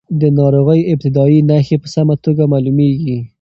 [0.21, 3.17] د ناروغۍ ابتدايي نښې په سمه توګه معلومېږي.